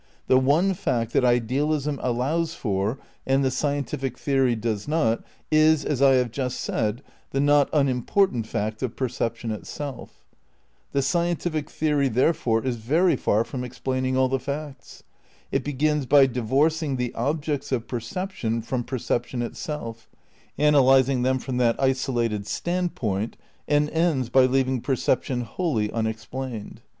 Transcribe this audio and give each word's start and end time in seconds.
The 0.25 0.39
one 0.39 0.73
fact 0.73 1.13
that 1.13 1.23
idealism 1.23 1.99
allows 2.01 2.55
for 2.55 2.97
and 3.23 3.45
the 3.45 3.51
scientific 3.51 4.17
theory 4.17 4.55
does 4.55 4.87
not, 4.87 5.23
is, 5.51 5.85
as 5.85 6.01
I 6.01 6.13
have 6.13 6.31
just 6.31 6.59
said, 6.59 7.03
the 7.29 7.39
not 7.39 7.69
unimportant 7.71 8.47
fact 8.47 8.81
of 8.81 8.95
perception 8.95 9.51
itself. 9.51 10.25
The 10.91 11.01
scien 11.01 11.35
tific 11.37 11.69
theory, 11.69 12.07
therefore, 12.09 12.65
is 12.65 12.77
very 12.77 13.15
far 13.15 13.43
from 13.43 13.63
explaining 13.63 14.17
all 14.17 14.27
the 14.27 14.39
facts. 14.39 15.03
It 15.51 15.63
begins 15.63 16.07
by 16.07 16.25
divorcing 16.25 16.95
the 16.95 17.13
objects 17.13 17.71
of 17.71 17.87
per 17.87 17.99
ception 17.99 18.65
from 18.65 18.83
perception 18.83 19.43
itself, 19.43 20.09
analysing 20.57 21.21
them 21.21 21.37
from 21.37 21.57
that 21.57 21.79
isolated 21.79 22.47
standpoint, 22.47 23.37
and 23.67 23.87
ends 23.91 24.29
by 24.29 24.47
leaving 24.47 24.81
percep 24.81 25.21
tion 25.21 25.45
whoUy 25.45 25.93
unexplained. 25.93 26.81